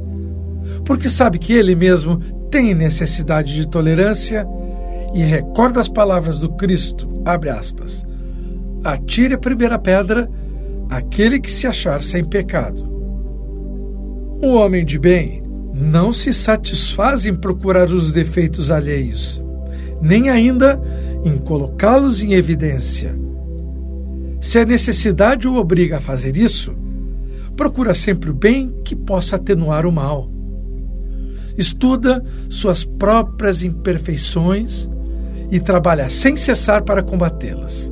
porque 0.88 1.10
sabe 1.10 1.38
que 1.38 1.52
ele 1.52 1.76
mesmo 1.76 2.18
tem 2.50 2.74
necessidade 2.74 3.54
de 3.54 3.68
tolerância 3.68 4.48
e 5.14 5.22
recorda 5.22 5.82
as 5.82 5.90
palavras 5.90 6.40
do 6.40 6.50
Cristo, 6.54 7.22
abre 7.26 7.50
aspas, 7.50 8.06
atire 8.84 9.34
a 9.34 9.38
primeira 9.38 9.78
pedra 9.78 10.30
aquele 10.90 11.42
que 11.42 11.52
se 11.52 11.68
achar 11.68 12.02
sem 12.02 12.24
pecado. 12.24 12.88
O 14.42 14.54
homem 14.54 14.86
de 14.86 14.98
bem 14.98 15.44
não 15.74 16.14
se 16.14 16.34
satisfaz 16.34 17.26
em 17.26 17.36
procurar 17.36 17.90
os 17.90 18.14
defeitos 18.14 18.72
alheios, 18.72 19.44
nem 20.02 20.30
ainda 20.30 20.80
em 21.24 21.38
colocá-los 21.38 22.24
em 22.24 22.34
evidência. 22.34 23.18
Se 24.40 24.60
a 24.60 24.66
necessidade 24.66 25.48
o 25.48 25.56
obriga 25.56 25.98
a 25.98 26.02
fazer 26.02 26.38
isso, 26.38 26.78
procura 27.56 27.94
sempre 27.94 28.30
o 28.30 28.34
bem 28.34 28.74
que 28.84 28.96
possa 28.96 29.36
atenuar 29.36 29.86
o 29.86 29.92
mal 29.92 30.38
estuda 31.58 32.24
suas 32.50 32.84
próprias 32.84 33.64
imperfeições 33.64 34.88
e 35.52 35.60
trabalha 35.60 36.10
sem 36.10 36.38
cessar 36.38 36.84
para 36.84 37.02
combatê-las. 37.02 37.92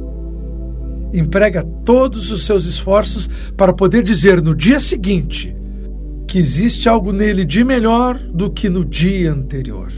Emprega 1.13 1.63
todos 1.83 2.31
os 2.31 2.45
seus 2.45 2.65
esforços 2.65 3.29
para 3.57 3.73
poder 3.73 4.03
dizer 4.03 4.41
no 4.41 4.53
dia 4.53 4.79
seguinte 4.79 5.55
que 6.27 6.37
existe 6.37 6.87
algo 6.89 7.11
nele 7.11 7.45
de 7.45 7.63
melhor 7.63 8.17
do 8.17 8.51
que 8.51 8.69
no 8.69 8.83
dia 8.83 9.31
anterior. 9.31 9.91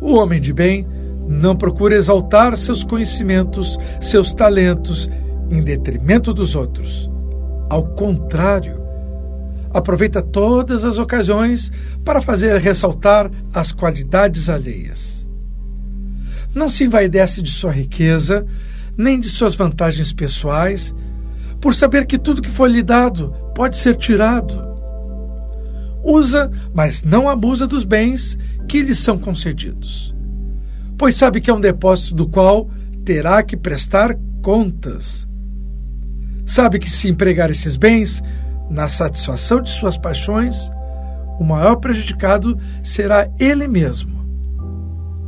O 0.00 0.14
homem 0.14 0.40
de 0.40 0.52
bem 0.52 0.86
não 1.28 1.56
procura 1.56 1.94
exaltar 1.96 2.56
seus 2.56 2.84
conhecimentos, 2.84 3.78
seus 4.00 4.32
talentos, 4.32 5.10
em 5.50 5.62
detrimento 5.62 6.32
dos 6.32 6.54
outros. 6.54 7.10
Ao 7.68 7.84
contrário, 7.84 8.80
aproveita 9.72 10.22
todas 10.22 10.84
as 10.84 10.98
ocasiões 10.98 11.70
para 12.04 12.20
fazer 12.20 12.60
ressaltar 12.60 13.30
as 13.52 13.72
qualidades 13.72 14.48
alheias. 14.48 15.26
Não 16.54 16.68
se 16.68 16.84
envaidece 16.84 17.42
de 17.42 17.50
sua 17.50 17.72
riqueza, 17.72 18.46
nem 18.96 19.20
de 19.20 19.28
suas 19.28 19.54
vantagens 19.54 20.12
pessoais, 20.12 20.94
por 21.60 21.74
saber 21.74 22.06
que 22.06 22.18
tudo 22.18 22.40
que 22.40 22.50
foi 22.50 22.70
lhe 22.70 22.82
dado 22.82 23.34
pode 23.54 23.76
ser 23.76 23.96
tirado. 23.96 24.65
Usa, 26.08 26.48
mas 26.72 27.02
não 27.02 27.28
abusa 27.28 27.66
dos 27.66 27.82
bens 27.82 28.38
que 28.68 28.80
lhe 28.80 28.94
são 28.94 29.18
concedidos, 29.18 30.14
pois 30.96 31.16
sabe 31.16 31.40
que 31.40 31.50
é 31.50 31.54
um 31.54 31.60
depósito 31.60 32.14
do 32.14 32.28
qual 32.28 32.70
terá 33.04 33.42
que 33.42 33.56
prestar 33.56 34.16
contas. 34.40 35.26
Sabe 36.46 36.78
que 36.78 36.88
se 36.88 37.08
empregar 37.08 37.50
esses 37.50 37.76
bens 37.76 38.22
na 38.70 38.86
satisfação 38.86 39.60
de 39.60 39.68
suas 39.68 39.98
paixões, 39.98 40.70
o 41.40 41.44
maior 41.44 41.76
prejudicado 41.76 42.56
será 42.84 43.28
ele 43.40 43.66
mesmo. 43.66 44.24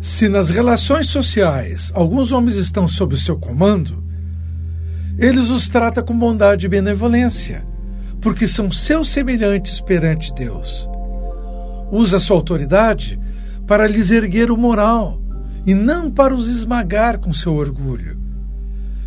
Se 0.00 0.28
nas 0.28 0.48
relações 0.48 1.08
sociais 1.08 1.90
alguns 1.92 2.30
homens 2.30 2.54
estão 2.54 2.86
sob 2.86 3.18
seu 3.18 3.36
comando, 3.36 4.00
eles 5.18 5.50
os 5.50 5.68
trata 5.68 6.04
com 6.04 6.16
bondade 6.16 6.66
e 6.66 6.68
benevolência, 6.68 7.66
porque 8.28 8.46
são 8.46 8.70
seus 8.70 9.08
semelhantes 9.08 9.80
perante 9.80 10.34
Deus. 10.34 10.86
Usa 11.90 12.20
sua 12.20 12.36
autoridade 12.36 13.18
para 13.66 13.86
lhes 13.86 14.10
erguer 14.10 14.50
o 14.50 14.56
moral 14.56 15.18
e 15.64 15.72
não 15.72 16.10
para 16.10 16.34
os 16.34 16.46
esmagar 16.46 17.20
com 17.20 17.32
seu 17.32 17.54
orgulho. 17.54 18.20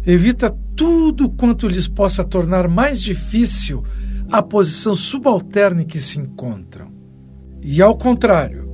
Evita 0.04 0.50
tudo 0.76 1.30
quanto 1.30 1.68
lhes 1.68 1.88
possa 1.88 2.24
tornar 2.24 2.68
mais 2.68 3.00
difícil 3.00 3.84
a 4.32 4.42
posição 4.42 4.96
subalterna 4.96 5.84
em 5.84 5.86
que 5.86 6.00
se 6.00 6.18
encontram. 6.18 6.92
E 7.62 7.80
ao 7.80 7.96
contrário, 7.96 8.68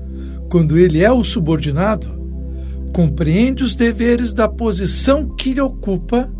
quando 0.49 0.77
ele 0.77 1.03
é 1.03 1.11
o 1.11 1.25
subordinado, 1.25 2.17
compreende 2.93 3.65
os 3.65 3.75
deveres 3.75 4.33
da 4.33 4.47
posição 4.47 5.27
que 5.27 5.49
ele 5.49 5.59
ocupa 5.59 6.31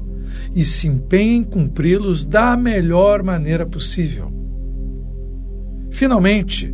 e 0.56 0.64
se 0.64 0.88
empenha 0.88 1.38
em 1.38 1.44
cumpri-los 1.44 2.26
da 2.26 2.56
melhor 2.58 3.24
maneira 3.24 3.66
possível. 3.66 4.32
Finalmente, 5.92 6.74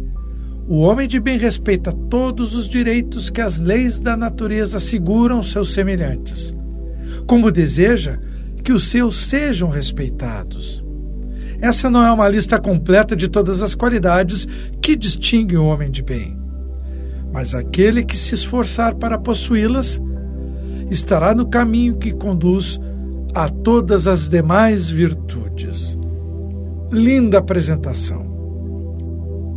o 0.68 0.80
homem 0.80 1.08
de 1.08 1.20
bem 1.20 1.38
respeita 1.38 1.92
todos 2.10 2.56
os 2.56 2.70
direitos 2.70 3.30
que 3.30 3.42
as 3.42 3.60
leis 3.60 4.00
da 4.00 4.16
natureza 4.16 4.78
asseguram 4.78 5.38
aos 5.38 5.52
seus 5.52 5.74
semelhantes, 5.74 6.56
como 7.28 7.52
deseja 7.52 8.18
que 8.64 8.72
os 8.72 8.88
seus 8.88 9.18
sejam 9.18 9.70
respeitados. 9.70 10.84
Essa 11.60 11.90
não 11.90 12.06
é 12.06 12.12
uma 12.12 12.30
lista 12.30 12.60
completa 12.60 13.16
de 13.16 13.28
todas 13.28 13.62
as 13.62 13.76
qualidades 13.76 14.48
que 14.82 14.96
distinguem 14.96 15.58
o 15.58 15.66
homem 15.66 15.92
de 15.92 16.02
bem, 16.02 16.38
mas 17.32 17.54
aquele 17.54 18.04
que 18.04 18.18
se 18.18 18.36
esforçar 18.36 18.96
para 18.96 19.18
possuí-las 19.18 20.02
estará 20.90 21.34
no 21.34 21.48
caminho 21.48 21.98
que 21.98 22.12
conduz 22.12 22.80
a 23.34 23.50
todas 23.50 24.06
as 24.08 24.30
demais 24.30 24.90
virtudes. 24.90 25.98
Linda 26.92 27.40
apresentação. 27.40 28.32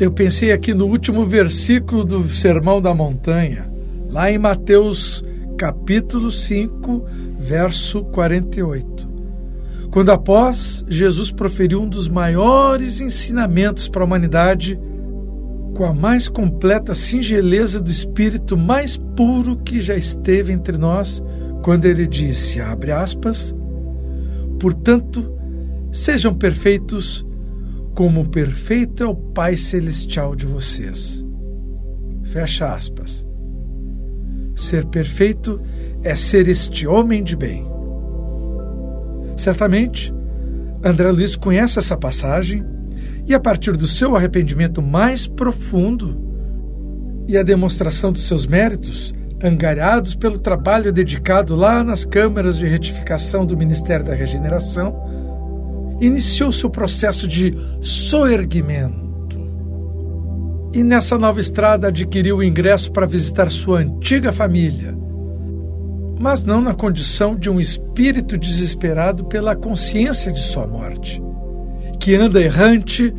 Eu 0.01 0.11
pensei 0.11 0.53
aqui 0.53 0.73
no 0.73 0.87
último 0.87 1.25
versículo 1.27 2.05
do 2.05 2.27
Sermão 2.29 2.81
da 2.81 2.95
Montanha, 2.95 3.71
lá 4.09 4.31
em 4.31 4.39
Mateus 4.39 5.23
capítulo 5.59 6.31
5, 6.31 7.05
verso 7.39 8.05
48. 8.05 9.09
Quando 9.91 10.11
após 10.11 10.85
Jesus 10.89 11.31
proferiu 11.31 11.83
um 11.83 11.89
dos 11.89 12.09
maiores 12.09 13.01
ensinamentos 13.01 13.89
para 13.89 14.03
a 14.03 14.07
humanidade, 14.07 14.79
com 15.75 15.85
a 15.85 15.93
mais 15.93 16.29
completa 16.29 16.95
singeleza 16.95 17.81
do 17.81 17.91
espírito 17.91 18.57
mais 18.57 18.97
puro 19.17 19.57
que 19.59 19.81
já 19.81 19.95
esteve 19.95 20.53
entre 20.53 20.79
nós, 20.79 21.23
quando 21.63 21.85
ele 21.85 22.07
disse, 22.07 22.61
abre 22.61 22.93
aspas, 22.93 23.55
portanto, 24.59 25.33
sejam 25.93 26.35
perfeitos 26.35 27.27
como 27.95 28.29
perfeito 28.29 29.03
é 29.03 29.07
o 29.07 29.15
Pai 29.15 29.57
celestial 29.57 30.37
de 30.37 30.45
vocês. 30.45 31.27
Fecha 32.25 32.75
aspas. 32.75 33.27
Ser 34.55 34.85
perfeito 34.87 35.61
é 36.03 36.15
ser 36.15 36.47
este 36.49 36.87
homem 36.87 37.25
de 37.25 37.35
bem. 37.35 37.67
Certamente, 39.37 40.13
André 40.85 41.11
Luiz 41.11 41.37
conhece 41.37 41.79
essa 41.79 41.97
passagem 41.97 42.65
e, 43.27 43.35
a 43.35 43.41
partir 43.41 43.77
do 43.77 43.87
seu 43.87 44.15
arrependimento 44.15 44.83
mais 44.83 45.27
profundo 45.27 46.23
e 47.27 47.37
a 47.37 47.43
demonstração 47.43 48.13
dos 48.13 48.27
seus 48.29 48.47
méritos, 48.47 49.15
angariados 49.43 50.15
pelo 50.15 50.39
trabalho 50.39 50.93
dedicado 50.93 51.55
lá 51.55 51.85
nas 51.85 52.05
câmaras 52.05 52.59
de 52.59 52.67
retificação 52.67 53.45
do 53.45 53.57
Ministério 53.57 54.05
da 54.05 54.15
Regeneração, 54.15 54.95
iniciou 56.01 56.53
seu 56.53 56.71
processo 56.71 57.27
de 57.29 57.57
soerguimento. 57.81 59.07
E 60.73 60.83
nessa 60.83 61.17
nova 61.19 61.41
estrada 61.41 61.89
adquiriu 61.89 62.39
o 62.39 62.43
ingresso 62.43 62.93
para 62.93 63.07
visitar 63.07 63.51
sua 63.51 63.79
antiga 63.79 64.33
família, 64.33 64.97
mas 66.19 66.45
não 66.45 66.61
na 66.61 66.75
condição 66.75 67.37
de 67.37 67.49
um 67.49 67.61
espírito 67.61 68.37
desesperado 68.37 69.25
pela 69.27 69.55
consciência 69.55 70.33
de 70.33 70.41
sua 70.41 70.67
morte 70.67 71.23
que 72.07 72.15
anda 72.15 72.41
errante 72.41 73.13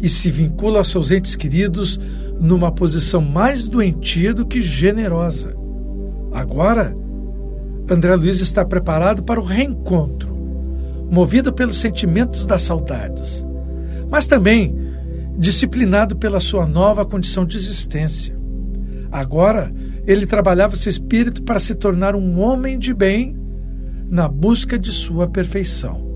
e 0.00 0.08
se 0.08 0.30
vincula 0.30 0.78
aos 0.78 0.88
seus 0.88 1.10
entes 1.10 1.36
queridos 1.36 2.00
numa 2.42 2.72
posição 2.72 3.22
mais 3.22 3.68
doentia 3.68 4.34
do 4.34 4.44
que 4.44 4.60
generosa. 4.60 5.54
Agora, 6.32 6.92
André 7.88 8.16
Luiz 8.16 8.40
está 8.40 8.64
preparado 8.64 9.22
para 9.22 9.40
o 9.40 9.44
reencontro, 9.44 10.36
movido 11.08 11.52
pelos 11.52 11.76
sentimentos 11.76 12.44
das 12.44 12.62
saudades, 12.62 13.46
mas 14.10 14.26
também 14.26 14.76
disciplinado 15.38 16.16
pela 16.16 16.40
sua 16.40 16.66
nova 16.66 17.06
condição 17.06 17.46
de 17.46 17.56
existência. 17.56 18.36
Agora, 19.12 19.72
ele 20.04 20.26
trabalhava 20.26 20.74
seu 20.74 20.90
espírito 20.90 21.44
para 21.44 21.60
se 21.60 21.76
tornar 21.76 22.16
um 22.16 22.40
homem 22.40 22.76
de 22.76 22.92
bem 22.92 23.36
na 24.10 24.26
busca 24.26 24.76
de 24.76 24.90
sua 24.90 25.28
perfeição. 25.28 26.11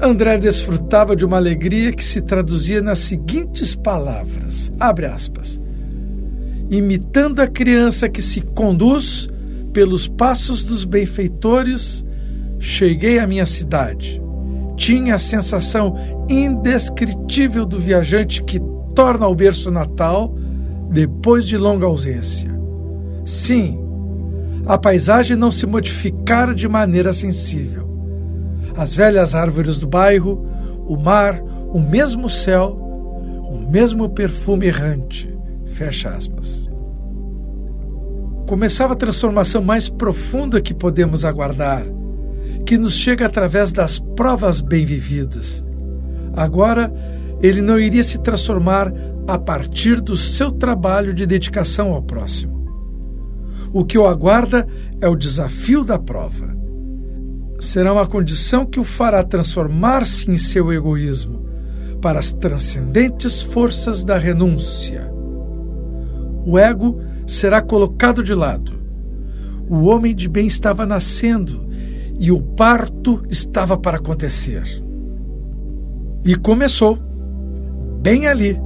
André 0.00 0.38
desfrutava 0.38 1.14
de 1.14 1.24
uma 1.24 1.36
alegria 1.36 1.92
que 1.92 2.04
se 2.04 2.20
traduzia 2.20 2.82
nas 2.82 2.98
seguintes 2.98 3.74
palavras: 3.74 4.72
abre 4.78 5.06
aspas. 5.06 5.60
Imitando 6.70 7.40
a 7.40 7.46
criança 7.46 8.08
que 8.08 8.22
se 8.22 8.40
conduz 8.40 9.28
pelos 9.72 10.08
passos 10.08 10.64
dos 10.64 10.84
benfeitores, 10.84 12.04
cheguei 12.58 13.18
à 13.18 13.26
minha 13.26 13.46
cidade. 13.46 14.20
Tinha 14.76 15.14
a 15.14 15.18
sensação 15.18 15.94
indescritível 16.28 17.64
do 17.64 17.78
viajante 17.78 18.42
que 18.42 18.60
torna 18.94 19.26
ao 19.26 19.34
berço 19.34 19.70
natal 19.70 20.34
depois 20.90 21.46
de 21.46 21.56
longa 21.56 21.86
ausência. 21.86 22.50
Sim, 23.24 23.78
a 24.66 24.76
paisagem 24.76 25.36
não 25.36 25.50
se 25.50 25.66
modificara 25.66 26.54
de 26.54 26.68
maneira 26.68 27.12
sensível 27.12 27.83
as 28.76 28.94
velhas 28.94 29.34
árvores 29.34 29.78
do 29.78 29.86
bairro, 29.86 30.44
o 30.86 30.96
mar, 30.96 31.40
o 31.72 31.78
mesmo 31.78 32.28
céu, 32.28 32.76
o 33.50 33.70
mesmo 33.70 34.08
perfume 34.08 34.66
errante. 34.66 35.32
Fecha 35.66 36.10
aspas. 36.10 36.68
Começava 38.48 38.92
a 38.92 38.96
transformação 38.96 39.62
mais 39.62 39.88
profunda 39.88 40.60
que 40.60 40.74
podemos 40.74 41.24
aguardar, 41.24 41.86
que 42.66 42.76
nos 42.76 42.94
chega 42.94 43.26
através 43.26 43.72
das 43.72 43.98
provas 43.98 44.60
bem 44.60 44.84
vividas. 44.84 45.64
Agora, 46.36 46.92
ele 47.40 47.62
não 47.62 47.78
iria 47.78 48.02
se 48.02 48.18
transformar 48.18 48.92
a 49.26 49.38
partir 49.38 50.00
do 50.00 50.16
seu 50.16 50.50
trabalho 50.50 51.14
de 51.14 51.26
dedicação 51.26 51.92
ao 51.92 52.02
próximo. 52.02 52.54
O 53.72 53.84
que 53.84 53.96
o 53.96 54.06
aguarda 54.06 54.66
é 55.00 55.08
o 55.08 55.16
desafio 55.16 55.82
da 55.82 55.98
prova 55.98 56.53
será 57.58 57.92
uma 57.92 58.06
condição 58.06 58.66
que 58.66 58.80
o 58.80 58.84
fará 58.84 59.22
transformar-se 59.22 60.30
em 60.30 60.36
seu 60.36 60.72
egoísmo 60.72 61.44
para 62.00 62.18
as 62.18 62.32
transcendentes 62.32 63.40
forças 63.40 64.04
da 64.04 64.18
renúncia. 64.18 65.10
O 66.44 66.58
ego 66.58 67.00
será 67.26 67.62
colocado 67.62 68.22
de 68.22 68.34
lado. 68.34 68.72
O 69.68 69.84
homem 69.84 70.14
de 70.14 70.28
bem 70.28 70.46
estava 70.46 70.84
nascendo 70.84 71.66
e 72.18 72.30
o 72.30 72.40
parto 72.40 73.22
estava 73.30 73.76
para 73.76 73.96
acontecer. 73.96 74.62
E 76.24 76.36
começou, 76.36 76.98
bem 78.02 78.26
ali, 78.26 78.60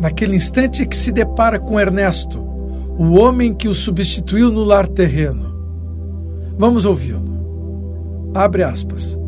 naquele 0.00 0.34
instante 0.34 0.84
que 0.84 0.96
se 0.96 1.12
depara 1.12 1.60
com 1.60 1.78
Ernesto, 1.78 2.40
o 2.98 3.12
homem 3.12 3.54
que 3.54 3.68
o 3.68 3.74
substituiu 3.74 4.50
no 4.50 4.64
lar 4.64 4.88
terreno. 4.88 5.52
Vamos 6.58 6.84
ouvi-lo. 6.84 7.31
Abre 8.34 8.62
aspas. 8.62 9.18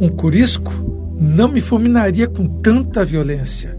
Um 0.00 0.08
curisco 0.08 0.72
não 1.18 1.48
me 1.48 1.60
fulminaria 1.60 2.28
com 2.28 2.46
tanta 2.46 3.04
violência. 3.04 3.78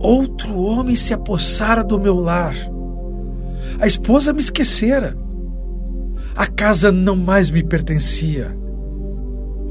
Outro 0.00 0.58
homem 0.60 0.94
se 0.94 1.14
apossara 1.14 1.82
do 1.82 1.98
meu 1.98 2.16
lar. 2.16 2.54
A 3.80 3.86
esposa 3.86 4.32
me 4.32 4.40
esquecera. 4.40 5.16
A 6.36 6.46
casa 6.46 6.92
não 6.92 7.16
mais 7.16 7.50
me 7.50 7.62
pertencia. 7.62 8.54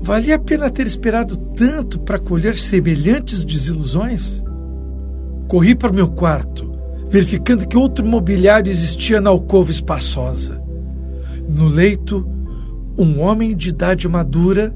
Valia 0.02 0.36
a 0.36 0.40
pena 0.40 0.70
ter 0.70 0.88
esperado 0.88 1.38
tanto 1.56 2.00
para 2.00 2.20
colher 2.20 2.56
semelhantes 2.56 3.46
desilusões? 3.46 4.44
Corri 5.48 5.76
para 5.76 5.92
o 5.92 5.96
meu 5.96 6.10
quarto, 6.10 6.72
verificando 7.10 7.68
que 7.68 7.78
outro 7.78 8.06
mobiliário 8.06 8.72
existia 8.72 9.22
na 9.22 9.30
alcova 9.30 9.72
espaçosa. 9.72 10.62
No 11.48 11.68
leito, 11.68 12.28
um 12.98 13.20
homem 13.20 13.56
de 13.56 13.70
idade 13.70 14.08
madura, 14.08 14.74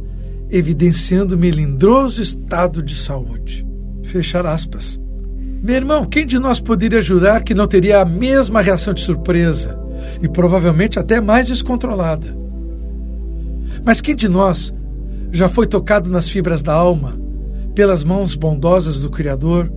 evidenciando 0.49 1.37
melindroso 1.37 2.21
estado 2.21 2.81
de 2.81 2.95
saúde. 2.95 3.67
Fechar 4.03 4.45
aspas. 4.45 4.99
Meu 5.61 5.75
irmão, 5.75 6.05
quem 6.05 6.25
de 6.25 6.39
nós 6.39 6.59
poderia 6.59 7.01
jurar 7.01 7.43
que 7.43 7.53
não 7.53 7.67
teria 7.67 8.01
a 8.01 8.05
mesma 8.05 8.61
reação 8.61 8.93
de 8.93 9.01
surpresa 9.01 9.77
e 10.21 10.29
provavelmente 10.29 10.99
até 10.99 11.19
mais 11.19 11.47
descontrolada? 11.47 12.35
Mas 13.83 13.99
quem 13.99 14.15
de 14.15 14.27
nós 14.27 14.73
já 15.31 15.49
foi 15.49 15.67
tocado 15.67 16.09
nas 16.09 16.29
fibras 16.29 16.61
da 16.61 16.73
alma 16.73 17.19
pelas 17.75 18.03
mãos 18.03 18.35
bondosas 18.35 18.99
do 18.99 19.09
Criador 19.09 19.71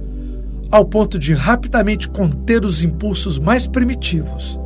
ao 0.71 0.85
ponto 0.85 1.19
de 1.19 1.35
rapidamente 1.35 2.09
conter 2.09 2.65
os 2.65 2.83
impulsos 2.83 3.39
mais 3.39 3.67
primitivos 3.67 4.59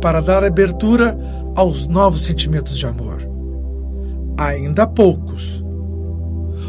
para 0.00 0.20
dar 0.20 0.42
abertura 0.42 1.16
aos 1.54 1.86
novos 1.86 2.22
sentimentos 2.22 2.78
de 2.78 2.86
amor. 2.86 3.28
Ainda 4.36 4.86
poucos. 4.86 5.64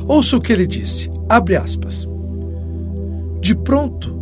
Ouça 0.07 0.37
o 0.37 0.41
que 0.41 0.51
ele 0.51 0.67
disse, 0.67 1.11
abre 1.29 1.55
aspas. 1.55 2.07
De 3.39 3.55
pronto, 3.55 4.19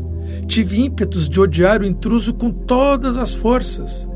tive 0.48 0.82
ímpetos 0.82 1.30
de 1.30 1.40
odiar 1.40 1.82
o 1.82 1.86
intruso 1.86 2.34
com 2.34 2.50
todas 2.50 3.18
as 3.18 3.34
forças. 3.34 4.08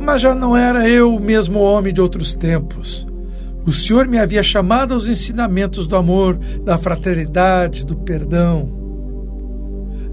Mas 0.00 0.20
já 0.20 0.34
não 0.34 0.56
era 0.56 0.88
eu 0.88 1.14
o 1.14 1.20
mesmo 1.20 1.60
homem 1.60 1.92
de 1.92 2.00
outros 2.00 2.34
tempos. 2.34 3.06
O 3.66 3.72
Senhor 3.72 4.06
me 4.06 4.18
havia 4.18 4.42
chamado 4.42 4.94
aos 4.94 5.08
ensinamentos 5.08 5.88
do 5.88 5.96
amor, 5.96 6.38
da 6.64 6.78
fraternidade, 6.78 7.84
do 7.84 7.96
perdão. 7.96 8.70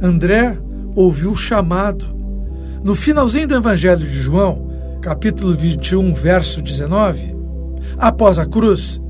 André 0.01 0.57
ouviu 0.95 1.31
o 1.31 1.35
chamado. 1.35 2.05
No 2.83 2.95
finalzinho 2.95 3.47
do 3.47 3.55
Evangelho 3.55 3.99
de 3.99 4.19
João, 4.19 4.62
capítulo 5.03 5.53
21, 5.53 6.13
verso 6.13 6.61
19, 6.61 7.35
após 7.97 8.39
a 8.39 8.45
cruz, 8.45 9.01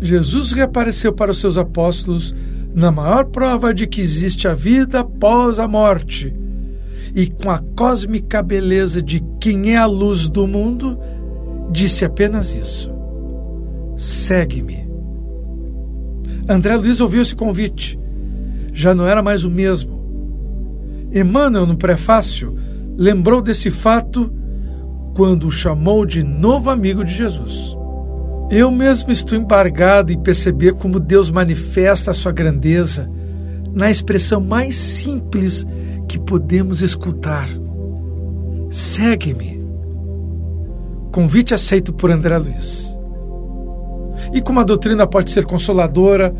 Jesus 0.00 0.50
reapareceu 0.50 1.12
para 1.12 1.30
os 1.30 1.38
seus 1.38 1.56
apóstolos 1.56 2.34
na 2.74 2.90
maior 2.90 3.26
prova 3.26 3.72
de 3.72 3.86
que 3.86 4.00
existe 4.00 4.48
a 4.48 4.52
vida 4.52 4.98
após 4.98 5.60
a 5.60 5.68
morte 5.68 6.34
e 7.14 7.28
com 7.28 7.52
a 7.52 7.60
cósmica 7.76 8.42
beleza 8.42 9.00
de 9.00 9.22
quem 9.40 9.74
é 9.74 9.76
a 9.76 9.86
luz 9.86 10.28
do 10.28 10.44
mundo, 10.48 10.98
disse 11.70 12.04
apenas 12.04 12.52
isso: 12.52 12.92
Segue-me. 13.96 14.90
André 16.48 16.74
Luiz 16.74 17.00
ouviu 17.00 17.22
esse 17.22 17.36
convite. 17.36 17.96
Já 18.72 18.92
não 18.92 19.06
era 19.06 19.22
mais 19.22 19.44
o 19.44 19.50
mesmo. 19.50 20.02
Emmanuel, 21.14 21.64
no 21.64 21.76
prefácio, 21.76 22.56
lembrou 22.96 23.40
desse 23.40 23.70
fato 23.70 24.41
quando 25.14 25.46
o 25.46 25.50
chamou 25.50 26.06
de 26.06 26.22
novo 26.22 26.70
amigo 26.70 27.04
de 27.04 27.12
Jesus. 27.12 27.76
Eu 28.50 28.70
mesmo 28.70 29.10
estou 29.10 29.38
embargado 29.38 30.12
em 30.12 30.18
perceber 30.18 30.74
como 30.74 31.00
Deus 31.00 31.30
manifesta 31.30 32.10
a 32.10 32.14
sua 32.14 32.32
grandeza 32.32 33.10
na 33.72 33.90
expressão 33.90 34.40
mais 34.40 34.76
simples 34.76 35.66
que 36.06 36.18
podemos 36.18 36.82
escutar. 36.82 37.48
Segue-me. 38.70 39.62
Convite 41.10 41.54
aceito 41.54 41.92
por 41.92 42.10
André 42.10 42.36
Luiz. 42.38 42.96
E 44.32 44.40
como 44.40 44.60
a 44.60 44.64
doutrina 44.64 45.06
pode 45.06 45.30
ser 45.30 45.44
consoladora 45.44 46.34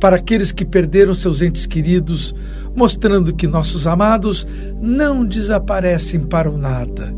para 0.00 0.16
aqueles 0.16 0.50
que 0.50 0.64
perderam 0.64 1.14
seus 1.14 1.42
entes 1.42 1.64
queridos, 1.64 2.34
mostrando 2.74 3.32
que 3.32 3.46
nossos 3.46 3.86
amados 3.86 4.46
não 4.80 5.24
desaparecem 5.24 6.20
para 6.20 6.50
o 6.50 6.58
nada, 6.58 7.14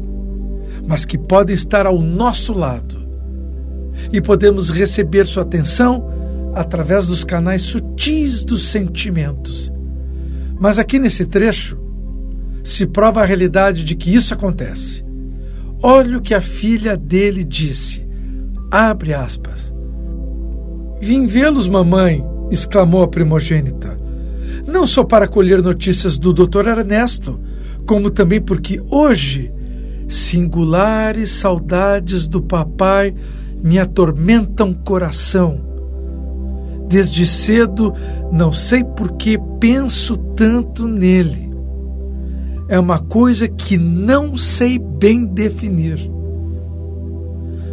mas 0.87 1.05
que 1.05 1.17
podem 1.17 1.55
estar 1.55 1.87
ao 1.87 2.01
nosso 2.01 2.53
lado. 2.53 3.05
E 4.13 4.21
podemos 4.21 4.71
receber 4.71 5.27
sua 5.27 5.43
atenção 5.43 6.11
através 6.55 7.07
dos 7.07 7.25
canais 7.25 7.63
sutis 7.63 8.45
dos 8.45 8.69
sentimentos. 8.69 9.73
Mas 10.59 10.79
aqui 10.79 10.99
nesse 10.99 11.27
trecho, 11.27 11.79
se 12.63 12.87
prova 12.87 13.23
a 13.23 13.25
realidade 13.25 13.85
de 13.85 13.95
que 13.95 14.15
isso 14.15 14.33
acontece. 14.33 15.05
Olha 15.83 16.19
o 16.19 16.23
que 16.23 16.35
a 16.35 16.41
filha 16.41 16.97
dele 16.97 17.45
disse. 17.45 18.07
Abre 18.71 19.13
aspas. 19.13 19.75
Vim 21.01 21.27
vê-los, 21.27 21.69
mamãe, 21.69 22.25
exclamou 22.51 23.03
a 23.03 23.09
primogênita. 23.09 23.99
Não 24.67 24.87
só 24.87 25.05
para 25.05 25.29
colher 25.29 25.63
notícias 25.63 26.19
do 26.19 26.33
doutor 26.33 26.67
Ernesto, 26.67 27.39
como 27.87 28.11
também 28.11 28.41
porque 28.41 28.81
hoje 28.91 29.53
singulares 30.09 31.31
saudades 31.31 32.27
do 32.29 32.43
papai 32.43 33.15
me 33.63 33.79
atormentam 33.79 34.71
o 34.71 34.75
coração. 34.75 35.61
Desde 36.89 37.27
cedo, 37.27 37.95
não 38.31 38.53
sei 38.53 38.85
por 38.85 39.13
que 39.13 39.39
penso 39.59 40.17
tanto 40.17 40.87
nele 40.87 41.55
é 42.69 42.79
uma 42.79 42.99
coisa 42.99 43.49
que 43.49 43.77
não 43.77 44.37
sei 44.37 44.79
bem 44.79 45.25
definir. 45.25 46.11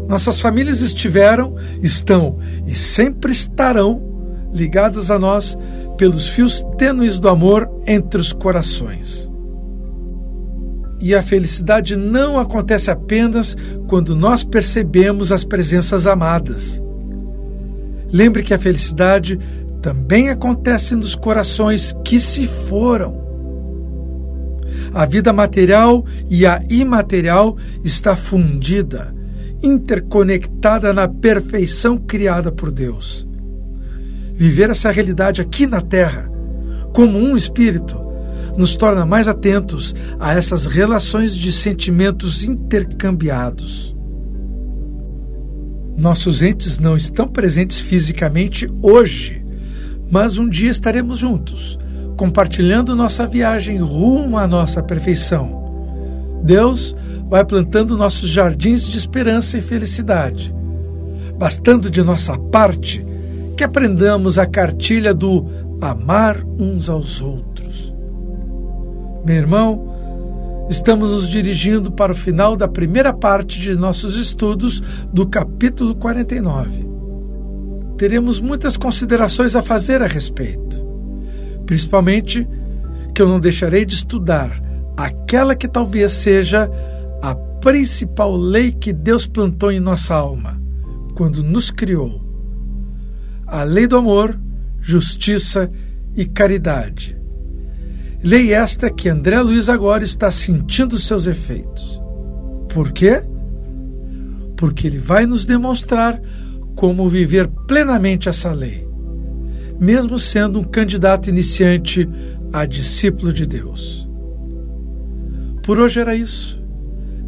Nossas 0.08 0.42
famílias 0.42 0.82
estiveram, 0.82 1.56
estão 1.82 2.38
e 2.68 2.74
sempre 2.74 3.32
estarão 3.32 4.02
ligadas 4.54 5.10
a 5.10 5.18
nós 5.18 5.58
pelos 5.98 6.28
fios 6.28 6.64
tênues 6.78 7.20
do 7.20 7.30
amor 7.30 7.70
entre 7.88 8.20
os 8.20 8.34
corações. 8.34 9.31
E 11.02 11.16
a 11.16 11.24
felicidade 11.24 11.96
não 11.96 12.38
acontece 12.38 12.92
apenas 12.92 13.58
quando 13.88 14.16
nós 14.16 14.44
percebemos 14.44 15.32
as 15.32 15.44
presenças 15.44 16.06
amadas. 16.06 16.82
Lembre 18.12 18.44
que 18.44 18.54
a 18.54 18.60
felicidade 18.60 19.40
também 19.82 20.30
acontece 20.30 20.96
nos 20.96 21.16
corações 21.16 21.96
que 22.04 22.20
se 22.20 22.46
foram 22.46 23.22
a 24.94 25.06
vida 25.06 25.32
material 25.32 26.06
e 26.30 26.46
a 26.46 26.62
imaterial 26.70 27.58
está 27.84 28.16
fundida, 28.16 29.14
interconectada 29.64 30.92
na 30.92 31.08
perfeição 31.08 31.98
criada 31.98 32.52
por 32.52 32.72
Deus. 32.72 33.28
Viver 34.34 34.70
essa 34.70 34.92
realidade 34.92 35.42
aqui 35.42 35.66
na 35.66 35.82
Terra, 35.82 36.30
como 36.94 37.18
um 37.18 37.38
espírito, 37.38 37.98
nos 38.58 38.76
torna 38.76 39.06
mais 39.06 39.28
atentos 39.28 39.96
a 40.20 40.34
essas 40.34 40.66
relações 40.66 41.36
de 41.36 41.52
sentimentos 41.52 42.44
intercambiados. 42.44 43.96
Nossos 45.98 46.42
entes 46.42 46.80
não 46.80 46.98
estão 46.98 47.28
presentes 47.28 47.80
fisicamente 47.80 48.68
hoje, 48.82 49.44
mas 50.10 50.38
um 50.38 50.50
dia 50.50 50.72
estaremos 50.72 51.20
juntos 51.20 51.78
compartilhando 52.22 52.96
nossa 52.96 53.26
viagem 53.26 53.80
rumo 53.80 54.38
à 54.38 54.46
nossa 54.48 54.84
perfeição. 54.84 55.60
Deus 56.44 56.96
vai 57.28 57.44
plantando 57.44 57.98
nossos 57.98 58.30
jardins 58.30 58.88
de 58.88 58.96
esperança 58.96 59.58
e 59.58 59.62
felicidade, 59.62 60.54
bastando 61.40 61.90
de 61.90 62.04
nossa 62.04 62.38
parte 62.38 63.04
que 63.58 63.64
aprendamos 63.64 64.38
a 64.38 64.46
cartilha 64.46 65.16
do 65.16 65.48
amar 65.82 66.46
uns 66.60 66.90
aos 66.90 67.22
outros. 67.22 67.51
Meu 69.26 69.36
irmão, 69.36 70.68
estamos 70.70 71.12
nos 71.12 71.30
dirigindo 71.30 71.92
para 71.92 72.12
o 72.12 72.16
final 72.16 72.56
da 72.56 72.68
primeira 72.68 73.14
parte 73.14 73.60
de 73.60 73.76
nossos 73.76 74.16
estudos 74.16 74.82
do 75.14 75.28
capítulo 75.28 75.96
49. 75.96 76.90
Teremos 77.98 78.40
muitas 78.40 78.78
considerações 78.78 79.56
a 79.56 79.62
fazer 79.62 80.02
a 80.02 80.08
respeito 80.08 80.92
principalmente 81.72 82.46
que 83.16 83.22
eu 83.22 83.30
não 83.30 83.40
deixarei 83.40 83.86
de 83.86 83.94
estudar 83.94 84.62
aquela 84.98 85.56
que 85.56 85.70
talvez 85.70 86.12
seja 86.12 86.70
a 87.22 87.34
principal 87.34 88.36
lei 88.36 88.74
que 88.74 88.92
Deus 88.92 89.26
plantou 89.26 89.72
em 89.72 89.80
nossa 89.80 90.14
alma 90.14 90.62
quando 91.16 91.42
nos 91.42 91.72
criou. 91.72 92.22
A 93.48 93.64
lei 93.64 93.88
do 93.88 93.96
amor, 93.96 94.38
justiça 94.82 95.72
e 96.14 96.26
caridade. 96.26 97.18
Lei 98.24 98.54
esta 98.54 98.90
que 98.90 99.10
André 99.10 99.42
Luiz 99.42 99.70
agora 99.70 100.04
está 100.04 100.30
sentindo 100.30 100.98
seus 100.98 101.28
efeitos. 101.28 102.02
Por 102.70 102.92
quê? 102.92 103.24
Porque 104.56 104.88
ele 104.88 105.00
vai 105.00 105.26
nos 105.26 105.46
demonstrar 105.46 106.22
como 106.76 107.10
viver 107.10 107.48
plenamente 107.68 108.30
essa 108.30 108.52
lei 108.54 108.92
mesmo 109.82 110.20
sendo 110.20 110.60
um 110.60 110.64
candidato 110.64 111.28
iniciante 111.28 112.08
a 112.54 112.68
discípulo 112.68 113.34
de 113.34 113.48
Deus. 113.48 114.08
Por 115.64 115.80
hoje 115.80 116.00
era 116.00 116.16
isso. 116.16 116.64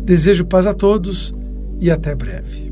Desejo 0.05 0.45
paz 0.45 0.67
a 0.67 0.73
todos 0.73 1.33
e 1.79 1.89
até 1.89 2.13
breve. 2.13 2.71